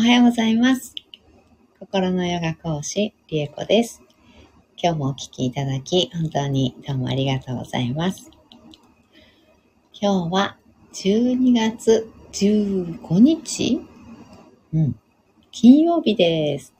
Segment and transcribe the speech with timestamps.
[0.00, 0.94] おはようございます。
[1.78, 4.00] 心のヨガ講師、リエコです。
[4.82, 8.30] 今日もお聞きいただき、本当にどうもありがとうございます。
[9.92, 10.56] 今日は
[10.94, 13.82] 12月15日
[14.72, 14.96] うん。
[15.52, 16.72] 金曜日です。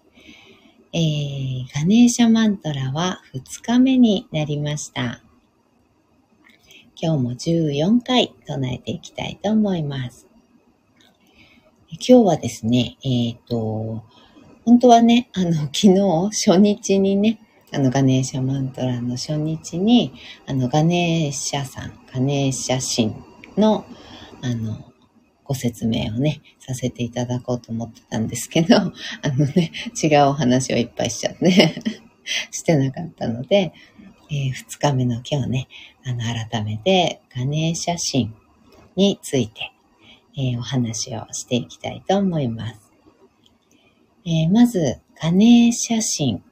[0.94, 5.20] えー、ガネーシャマントラは2日目になりました。
[6.96, 10.29] 今日も14回唱えていきたいと思います。
[11.92, 14.04] 今日はですね、えっ、と、
[14.64, 15.98] 本当はね、あの、 昨日、
[16.30, 17.40] 初日にね、
[17.72, 20.12] あの、ガネーシャマントラの初日に、
[20.46, 23.16] あの、ガネーシャさん、ガネーシャ神
[23.60, 23.84] の、
[24.40, 24.84] あの、
[25.42, 28.92] ご説明をね、させていただこうと思ってたんですけど、 あ
[29.24, 31.82] のね、違うお話をいっぱいしちゃって、
[32.52, 33.72] してなかったので、
[34.30, 35.68] え2日目の今日ね、
[36.04, 38.32] あの、改めてガネーシャ神
[38.94, 39.72] について、
[40.40, 42.90] えーお話をしていきたいと思います。
[44.24, 46.42] えーまず、ガネーシャ神。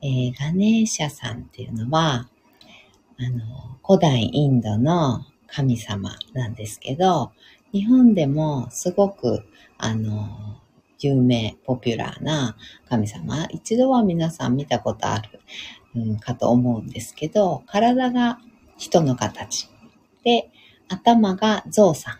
[0.00, 2.28] えーガネーシャさんっていうのは、
[3.18, 7.32] あの、古代インドの神様なんですけど、
[7.72, 9.44] 日本でもすごく、
[9.76, 10.60] あの、
[11.00, 12.56] 有名、ポピュラーな
[12.88, 13.46] 神様。
[13.50, 15.40] 一度は皆さん見たことある、
[15.96, 18.38] うん、かと思うんですけど、体が
[18.76, 19.68] 人の形。
[20.22, 20.52] で、
[20.88, 22.19] 頭が象さん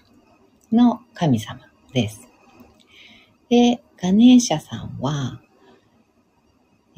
[0.73, 1.61] の神様
[1.93, 2.29] です。
[3.49, 5.41] で、ガネーシャさんは、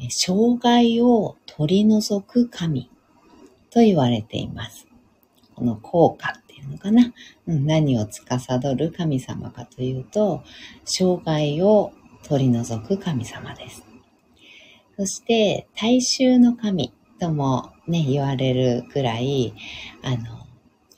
[0.09, 2.89] 障害を取り除く神
[3.69, 4.87] と言われています。
[5.55, 7.13] この効果っていうのかな。
[7.47, 10.43] うん何を司る神様かというと、
[10.85, 13.85] 障害を取り除く神様です。
[14.97, 19.53] そして、大衆の神ともね、言われるくらい、
[20.03, 20.45] あの、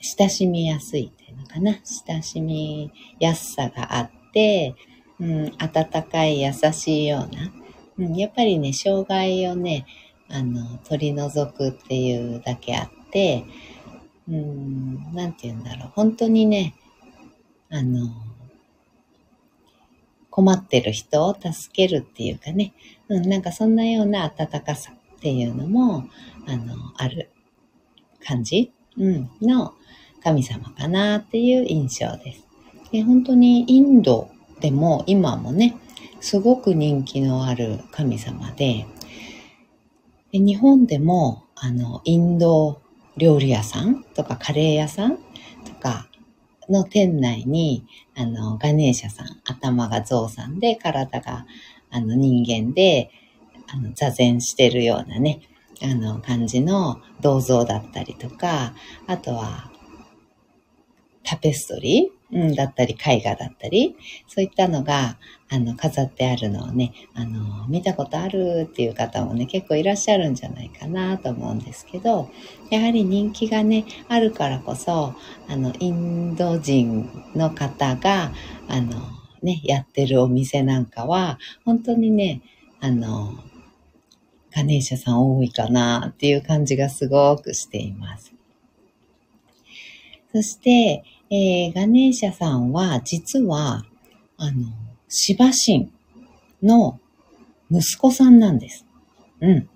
[0.02, 1.12] 親しみやすい
[1.46, 1.80] かな。
[2.08, 4.76] 親しみやすさがあって、
[5.20, 7.52] うん、温かい優しいような、
[7.98, 9.86] うん、やっぱりね、障害をね、
[10.30, 13.46] あの、取り除くっていうだけあって、
[14.28, 15.92] うん、なんて言うんだろう。
[15.96, 16.76] 本当にね、
[17.70, 18.10] あの、
[20.30, 22.74] 困ってる人を助けるっていうかね、
[23.08, 26.10] うん、なんかそんなような温かさっていうのも、
[26.48, 27.30] あの、ある
[28.26, 29.74] 感じ、うん、の
[30.26, 32.48] 神様かなっていう印象です。
[32.92, 35.78] で本当にインドでも今もね、
[36.20, 38.88] すごく人気のある神様で、
[40.32, 42.82] で日本でも、あの、インド
[43.18, 46.08] 料理屋さんとかカレー屋さんとか
[46.70, 47.86] の店内に、
[48.16, 51.46] あの、ガネーシャさん、頭が象さんで、体が、
[51.92, 53.12] あの、人間で、
[53.68, 55.42] あの、座禅してるようなね、
[55.84, 58.74] あの、感じの銅像だったりとか、
[59.06, 59.72] あとは、
[61.26, 63.96] タペストリー、うん、だったり、絵画だったり、
[64.28, 65.18] そういったのが、
[65.50, 72.30] あの、飾ってあるのをね、あの、見たことあるっていう方もね、結構いらっしゃるんじゃないかなと思うんですけど、
[72.72, 75.14] やはり人気がね、あるからこそ、
[75.48, 78.34] あの、インド人の方が、
[78.68, 78.96] あの、
[79.44, 82.42] ね、やってるお店なんかは、本当にね、
[82.80, 83.34] あの、
[84.52, 88.34] ガネーシャさん多いかなっていう感じがすごくしています。
[90.32, 91.04] そして、
[91.36, 93.84] えーガネーシャさんは、実は、
[94.38, 94.68] あの、
[95.10, 95.92] シバ神
[96.64, 96.98] の
[97.70, 98.86] 息子さんなんです。
[99.42, 99.70] うん。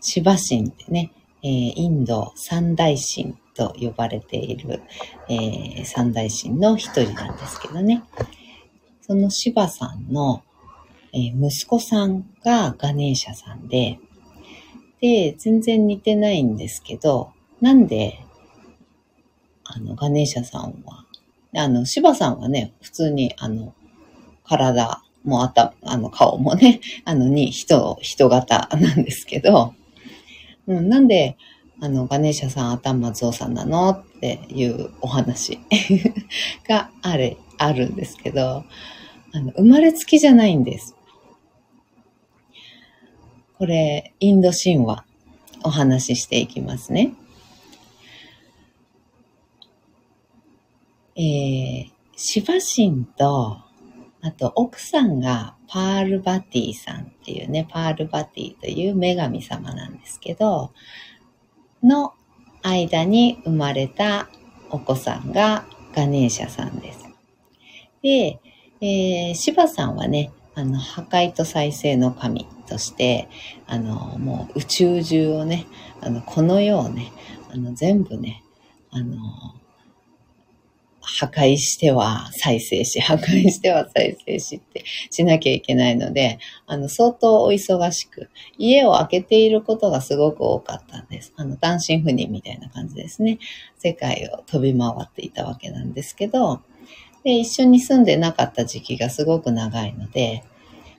[0.00, 1.12] シバ神ってね、
[1.44, 4.82] えーインド三大神と呼ばれている、
[5.28, 8.02] えー三大神の一人なんですけどね。
[9.00, 10.42] そのシバさんの、
[11.12, 14.00] えー息子さんがガネーシャさんで、
[15.00, 17.30] で、全然似てないんですけど、
[17.60, 18.25] なんで、
[19.68, 21.04] あの、ガネーシャさんは、
[21.54, 23.74] あの、シバさんはね、普通に、あの、
[24.44, 29.74] 体もあた、あの、顔もね、 あの、に、人、人型なんですけど、
[30.66, 31.36] うん、なんで、
[31.80, 35.58] あの、ガネーシャさん頭ゾウさんなのっていうお話
[36.66, 38.64] がある、あるんですけど、
[39.32, 40.96] あの、生まれつきじゃないんです。
[43.58, 45.04] これ、インド神話、
[45.64, 47.12] お話ししていきますね。
[51.16, 53.58] えー、シバ神と、
[54.22, 60.72] あと奥さんがパールバティさんっていうね、パールバティという女神様なんですけど、
[61.82, 62.12] の
[62.62, 64.28] 間に生まれた
[64.70, 67.08] お子さんがガネーシャさんです。
[68.02, 68.40] で、
[68.80, 73.28] えー、シバさんはね、あの、破壊と再生の神として、
[73.66, 75.66] あの、もう宇宙中をね、
[76.00, 77.12] あの、この世をね、
[77.52, 78.42] あの、全部ね、
[78.90, 79.18] あの、
[81.06, 91.32] 破壊しては再生し、破壊しては再生しってしなきゃいけないので、あの、相当お忙しく、家を空けていることがすごく多かったんです。
[91.36, 93.38] あの、単身赴任みたいな感じですね。
[93.78, 96.60] 世界を飛び回っていたわけなんですけど、
[97.24, 100.44] で、一緒に住んでなかった時期がすごく長いので、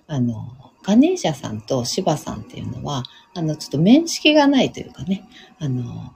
[0.07, 3.03] あの、ガネーシャさんとシバさんっていうのは、
[3.33, 5.27] あの、ちょっと面識がないというかね、
[5.59, 6.15] あの、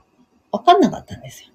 [0.50, 1.51] わかんなかったんですよ。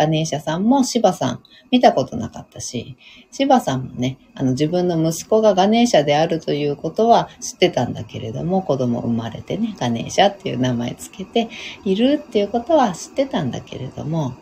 [0.00, 2.96] ガネーシャさんもシバさん見たことなかったし、
[3.30, 11.50] シバさんもね、あの自分の息子がガネーシャであるということは知ってたんだけれども、子供生まれてね、ガネーシャっていう名前つけて
[11.84, 14.36] いるっていうことは知ってたんだけれども、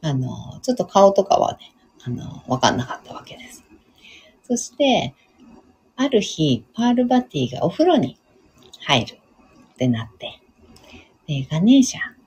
[0.00, 1.74] あの、ちょっと顔とかはね、
[2.04, 3.64] あの、わかんなかったわけです。
[4.44, 5.12] そして、
[5.96, 8.16] ある日、パールバティがお風呂に
[8.86, 9.18] 入る
[9.72, 10.40] ってなって、
[11.26, 12.19] で、ガネーシャ、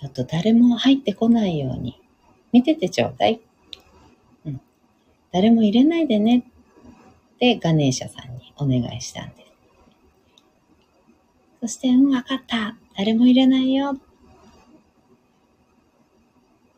[0.00, 2.00] ちょっと誰も入ってこないように
[2.52, 3.40] 見ててちょうだい。
[4.46, 4.60] うん。
[5.32, 6.46] 誰も入れないでね
[7.34, 9.52] ってガネーシャさんにお願いしたんです。
[11.62, 12.76] そして、うん、わかった。
[12.96, 13.98] 誰も入れないよ。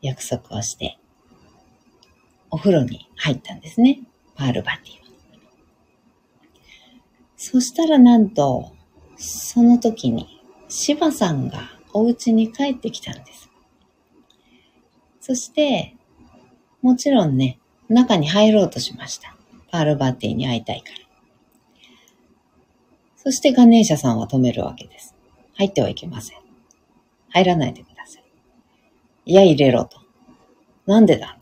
[0.01, 0.97] 約束をして、
[2.49, 4.01] お風呂に入ったんですね。
[4.33, 5.01] パールバティは。
[7.37, 8.71] そしたらなんと、
[9.15, 13.49] その時に、シバさんがお家に帰ってきたんです。
[15.19, 15.95] そして、
[16.81, 17.59] もちろんね、
[17.89, 19.35] 中に入ろうとしました。
[19.69, 20.97] パールバッティに会いたいから。
[23.17, 25.15] そしてガネーシャさんは止めるわけです。
[25.55, 26.39] 入ってはいけません。
[27.29, 28.23] 入らないでください。
[29.25, 30.01] いや、入れろと。
[30.87, 31.37] なんでだ？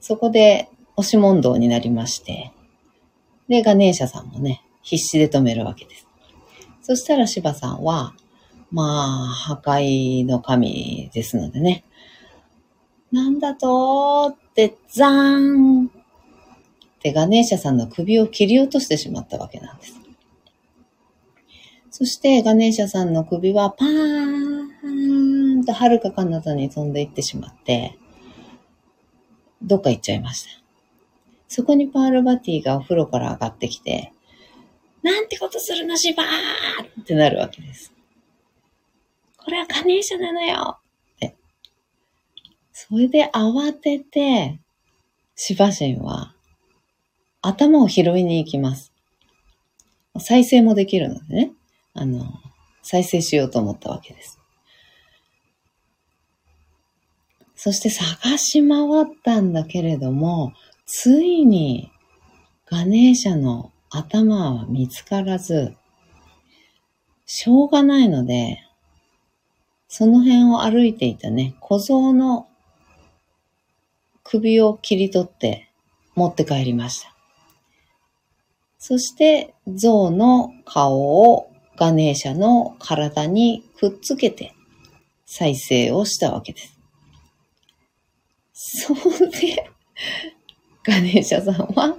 [0.00, 2.52] そこで押し問答になりまして、
[3.48, 6.08] で、ガネーシャさんもね、必死で止めるわけです。
[6.82, 8.14] そしたら芝さんは、
[8.70, 11.84] まあ、破壊の神ですのでね、
[13.12, 15.90] なんだとって、ザーンっ
[17.00, 20.00] てガネーシャさんの首を切り落としてしまったわけなんです。
[21.90, 27.96] そしてガネーシャさんの首はパーンと遥か彼方に飛んでいってしまって、
[29.62, 30.48] どっか行っちゃいました。
[31.46, 34.12] そこにパールバティがお風呂から上がってきて、
[35.04, 37.93] なんてことするの、シバーってなるわけです。
[39.44, 40.78] これはガネーシャなのよ
[41.16, 41.36] って。
[42.72, 44.58] それで慌てて、
[45.36, 46.34] シバシンは
[47.42, 48.92] 頭を拾いに行きます。
[50.18, 51.52] 再生もできるのでね、
[51.92, 52.24] あの、
[52.82, 54.40] 再生しようと思ったわけです。
[57.54, 60.52] そして探し回ったんだけれども、
[60.86, 61.90] ついに
[62.66, 65.76] ガネーシャの頭は見つからず、
[67.26, 68.63] しょうがないので、
[69.96, 72.48] その辺を歩いていたね、小僧の
[74.24, 75.70] 首を切り取って
[76.16, 77.14] 持って帰りました。
[78.76, 84.56] そして、象の顔をガネーシャの体にくっつけて
[85.26, 86.76] 再生をしたわけです。
[88.52, 89.70] それで、
[90.82, 91.96] ガネーシャさんは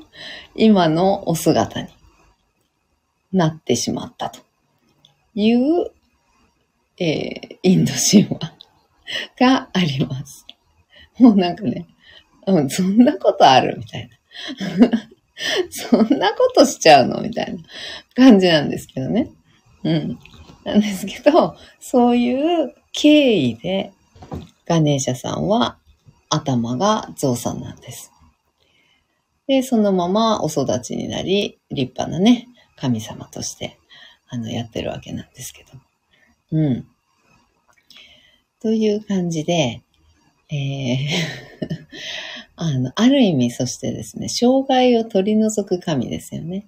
[0.54, 1.88] 今のお姿に
[3.32, 4.42] なってしまったと
[5.34, 5.94] いう、
[6.98, 8.54] えー、インド神話
[9.40, 10.46] があります。
[11.20, 11.88] もうなんかね、
[12.48, 15.10] うん、そんなことあるみたいな。
[15.70, 17.22] そんなことしちゃうの？
[17.22, 17.62] みたいな
[18.16, 19.30] 感じなんですけどね。
[19.84, 20.20] うん。
[20.64, 23.92] なんですけど、そういう経緯で、
[24.66, 25.78] ガネーシャさんは
[26.30, 28.12] 頭がゾウさんなんです。
[29.48, 32.48] で、そのままお育ちになり、立派なね、
[32.78, 33.78] 神様として、
[34.28, 35.85] あの、やってるわけなんですけど。
[36.56, 36.88] うん。
[38.62, 39.82] という感じで、
[40.50, 40.98] えー
[42.56, 46.68] あの、ある意味、そしてですね、障害を取り除く神ですよね。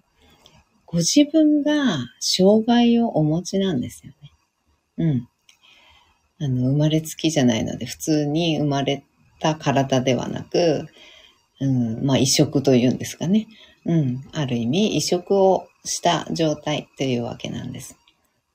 [0.86, 4.32] ご自分が障害をお持ちなんですよね。
[4.98, 5.28] うん。
[6.40, 9.06] あの、生まれつきじゃないので、普通に生まれ
[9.40, 10.88] た体ではなく、
[11.62, 13.48] うん、まあ移植というんですかね。
[13.86, 17.98] うん、ある意味移植をした状態というわけなんです。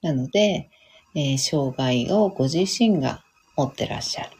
[0.02, 0.68] なので、
[1.14, 3.22] えー、障害をご自身が
[3.56, 4.30] 持ってらっしゃる。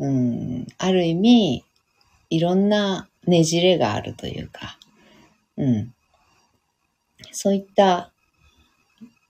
[0.00, 1.64] うん、ある意味、
[2.30, 4.78] いろんなねじれがあるというか、
[5.56, 5.94] うん、
[7.32, 8.12] そういった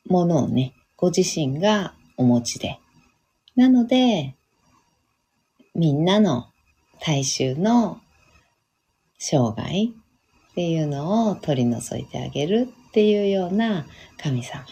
[0.06, 2.78] ものをね、ご自身がお持ちで。
[3.56, 4.34] なので、
[5.74, 6.48] みんなの
[7.00, 8.00] 大衆の
[9.18, 9.94] 障害
[10.50, 13.86] っていうのを取り除いてあげるっていうような
[14.20, 14.64] 神様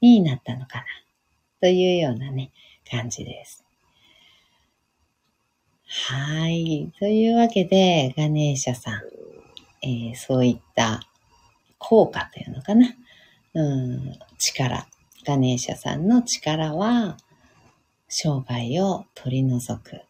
[0.00, 0.84] になったのかな
[1.64, 2.50] というようなね、
[2.90, 3.64] 感じです。
[5.86, 6.92] はい。
[6.98, 9.00] というわけで、ガネーシャさん、
[9.80, 11.00] えー、そういった
[11.78, 12.94] 効果というのかな。
[13.54, 14.86] うん、力。
[15.24, 17.16] ガネーシャさんの力は、
[18.08, 20.02] 生涯を取り除く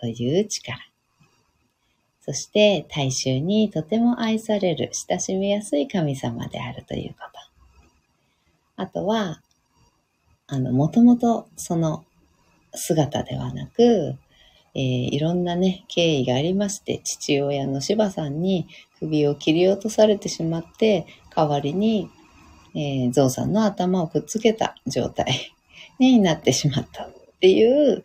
[0.00, 0.78] という力。
[2.22, 7.40] そして大衆にとても愛される、親しみやすい神様であるということ。
[8.76, 9.42] あとは、
[10.48, 12.04] あの、もともとその
[12.72, 14.16] 姿ではなく、
[14.74, 18.68] えー、いろんなね、経緯がありまして、父親の芝さんに
[19.00, 22.10] 首を切り落とされてしまって、代わりに、
[22.74, 25.54] えー、ゾウさんの頭をくっつけた状態
[25.98, 27.10] になってしまったっ
[27.40, 28.04] ていう、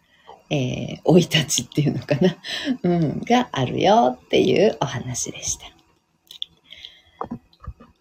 [0.49, 2.37] えー、生い立ちっていうのかな、
[2.83, 5.65] うん、があるよっていうお話でした。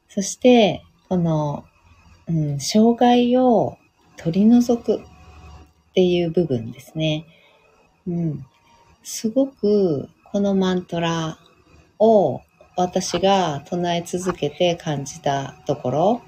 [0.08, 1.64] そして、この、
[2.28, 3.76] うん、障害を
[4.22, 5.00] 取り除くっ
[5.94, 7.24] ていう部分ですね。
[8.06, 8.46] うん。
[9.02, 11.38] すごくこのマントラ
[11.98, 12.42] を
[12.76, 16.22] 私が唱え続けて感じたところ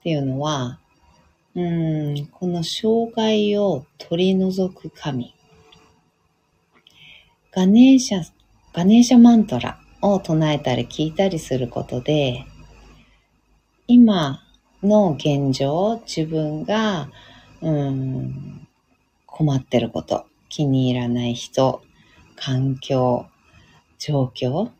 [0.00, 0.78] っていうのは、
[1.54, 5.34] うん、この障害を取り除く神。
[7.52, 8.22] ガネーシャ、
[8.74, 12.44] ガネーシャマントラを唱えたり聞いたりすることで、
[13.86, 14.43] 今
[14.84, 17.08] の現状、自分が、
[17.60, 18.66] うん、
[19.26, 21.82] 困ってること、気に入らない人、
[22.36, 23.26] 環境、
[23.98, 24.72] 状況っ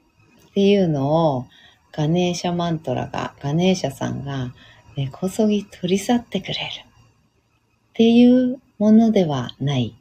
[0.55, 1.47] ていうのを
[1.93, 4.53] ガネーシャマントラが、ガネーシャさんが
[4.97, 9.97] 根こそぎ取り去ってくれるっていうものではない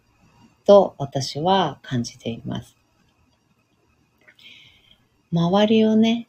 [0.65, 2.75] と私は感じています。
[5.31, 6.27] 周りをね、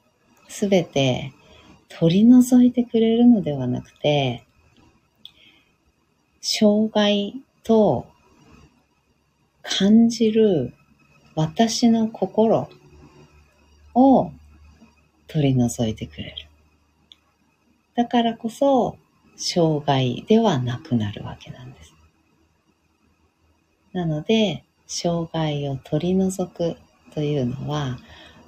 [0.49, 1.33] すべて
[1.99, 4.45] 取り除いてくれるのではなくて、
[6.41, 8.07] 障害と
[9.63, 10.75] 感じる
[11.37, 12.69] 私の心
[13.95, 14.33] を
[15.29, 16.35] 取り除いてくれる。
[17.95, 18.99] だからこそ、
[19.37, 21.95] 障害ではなくなるわけなんです。
[23.93, 26.77] なので、障害を取り除く
[27.15, 27.99] というのは、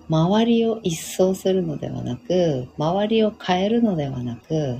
[0.08, 4.78] 周りを一掃するのではなく、周りを変えるのではなく、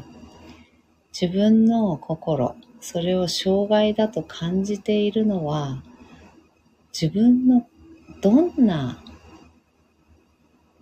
[1.19, 5.83] 自分の心、それを障害だと感じているのは、
[6.93, 7.67] 自分の
[8.21, 9.03] どんな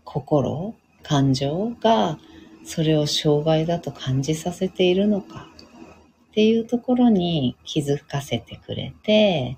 [0.04, 2.18] 心、感情が
[2.64, 5.48] それを障害だと感じさせているのか
[6.30, 9.56] っていうところに気づかせてくれて、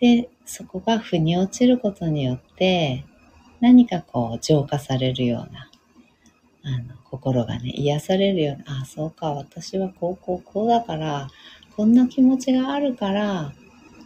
[0.00, 3.04] で、そこが腑に落ちることによって、
[3.60, 5.70] 何かこう浄化されるような、
[6.62, 11.28] あの、心がね、癒されるような、ああ、そうか、私はこう、こう、こうだから、
[11.76, 13.52] こんな気持ちがあるから、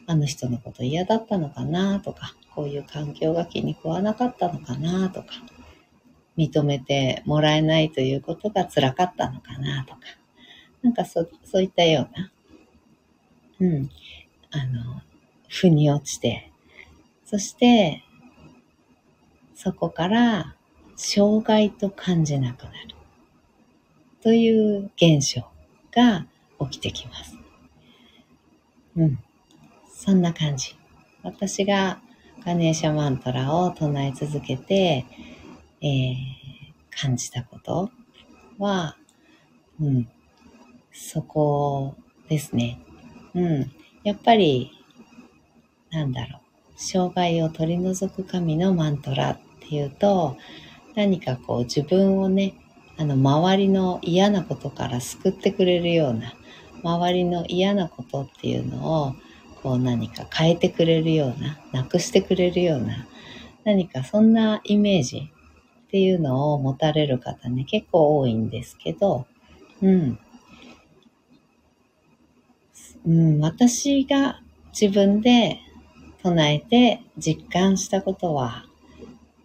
[0.06, 5.28] あの人のこと嫌だったのかなとか、こういう環境が気に食わなかったのかなとか、
[6.36, 10.00] 認めてもらえないということが辛かったのかなとか、
[10.82, 12.32] なんかそそういったような、
[13.60, 13.90] うん、
[14.50, 15.02] あの、
[15.48, 16.50] 腑に落ちて、
[17.24, 18.02] そして、
[19.62, 20.56] そこから
[20.96, 22.76] 障害と感じなくなる
[24.20, 25.42] という現象
[25.92, 26.26] が
[26.68, 27.38] 起きてきます。
[28.96, 29.20] うん。
[29.88, 30.76] そんな感じ。
[31.22, 32.00] 私が
[32.44, 35.06] ガネーシャマントラを唱え続けて、
[35.80, 36.16] えー、
[36.90, 37.92] 感じたこと
[38.58, 38.96] は、
[39.80, 40.08] うん、
[40.92, 41.94] そこ
[42.28, 42.80] ですね。
[43.36, 43.72] うん。
[44.02, 44.72] やっぱり、
[45.92, 46.42] なんだろう。
[46.74, 49.38] 障害を取り除く神のマントラっ
[49.68, 50.36] ていうと、
[50.94, 52.54] 何かこう自分をね、
[52.96, 56.34] あの周りの嫌なことから救ってくれるような、
[56.82, 59.14] 周りの嫌なことっていうのを、
[59.62, 63.06] こう何か変えてくれるような、なくしてくれるような、
[63.64, 65.30] 何かそんなイメージ
[65.86, 69.26] っていうのを持たれる方ね、結構多いんですけど、
[69.80, 70.18] うん。
[73.04, 74.40] うん、私が
[74.78, 75.58] 自分で
[76.22, 78.64] 唱えて実感したことは、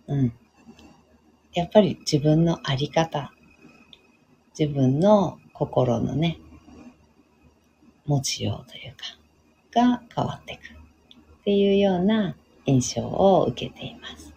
[0.07, 0.33] うん。
[1.53, 3.33] やっぱり自分のあり方、
[4.57, 6.39] 自分の心のね、
[8.05, 9.05] 持ちようというか、
[9.71, 12.35] が変わっていくっていうような
[12.65, 14.33] 印象を受けています。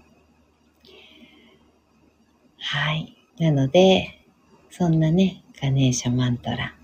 [2.58, 3.16] はい。
[3.38, 4.20] なので、
[4.70, 6.74] そんなね、ガネーシャマントラ、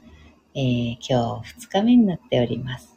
[0.54, 2.96] えー、今日2日目になっております。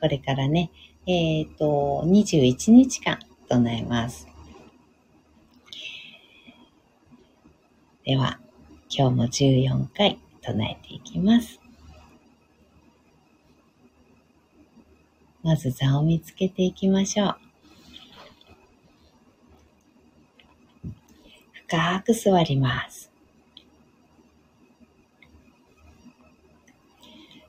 [0.00, 0.70] これからね、
[1.06, 3.18] えっ、ー、と、21日間
[3.48, 4.28] 唱えます。
[8.08, 8.40] では、
[8.88, 11.60] 今日も14回唱えていきます。
[15.42, 17.36] まず座を見つけていきましょう。
[21.66, 23.12] 深く座ります。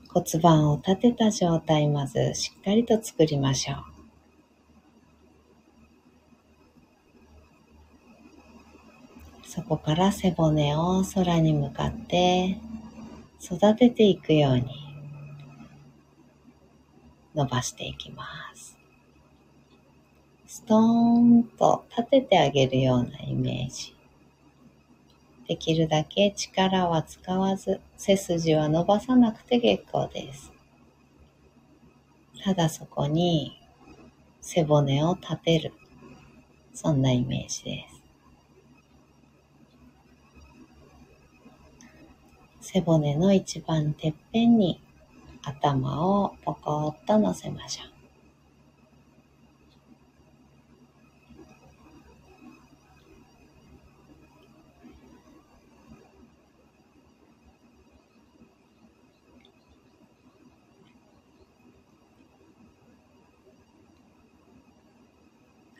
[0.10, 3.89] 骨盤を立てた状態、まずしっかりと作りましょう。
[9.60, 12.58] そこから背骨を空に向かって
[13.42, 14.64] 育てていくように
[17.36, 18.24] 伸ばしていきま
[18.56, 18.78] す。
[20.48, 23.94] ストーンと立ててあげるようなイメージ。
[25.46, 30.54] できるだけ力は使わず、背筋は伸ばさなくて結構です。
[32.46, 33.60] ただそこに
[34.40, 35.74] 背骨を立てる。
[36.74, 37.89] そんなイメージです。
[42.72, 44.80] 背骨の一番てっぺんに
[45.42, 47.90] 頭をポコッと乗せましょう。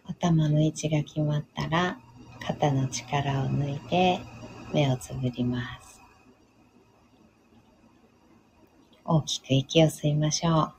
[0.08, 2.00] 頭の位置が決まったら
[2.40, 4.20] 肩の力を抜いて
[4.74, 5.89] 目をつぶります。
[9.12, 10.74] 大きく息を吸いましょう。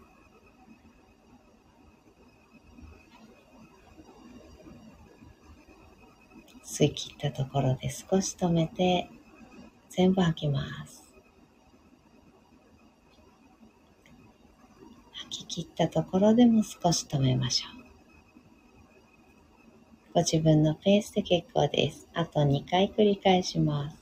[6.64, 9.10] 吸い切ったところで少し止めて
[9.88, 11.12] 全部吐きます。
[15.12, 17.84] 吐き切ったところでも少し止めましょう。
[20.14, 22.06] ご自分のペースで結構です。
[22.14, 23.99] あと2回繰り返します。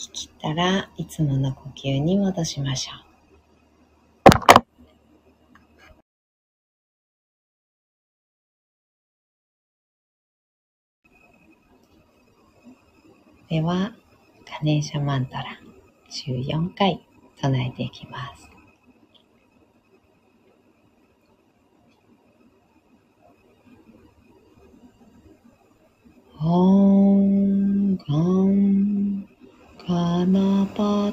[0.00, 3.10] き切ったらいつもの呼吸に戻しましょう。
[13.50, 13.92] では、
[14.48, 15.44] ガネーシャマントラ
[16.08, 17.04] 14回
[17.40, 18.48] 唱えていきます。
[26.40, 26.89] オ ー
[30.74, 31.12] ガ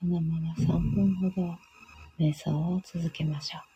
[0.00, 1.58] そのまま3分ほど
[2.18, 3.75] 瞑想を続けましょう。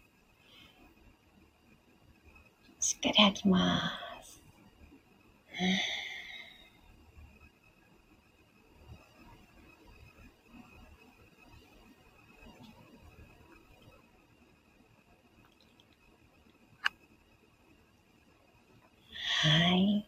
[2.83, 3.79] しっかり吐きま
[4.23, 4.41] す。
[19.43, 20.03] はい。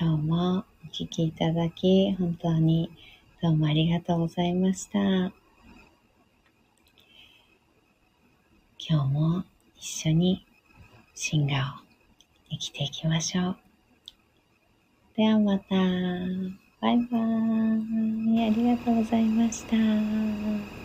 [0.00, 2.90] 今日もお聴きいただき、本当に
[3.40, 4.98] どうもありがとうございました。
[4.98, 5.32] 今
[8.80, 9.44] 日も
[9.76, 10.44] 一緒に
[11.14, 11.83] 進化を
[12.54, 13.56] 生きていきましょう。
[15.16, 15.74] ではまた。
[16.80, 18.44] バイバーイ。
[18.44, 20.83] ありがとうございました。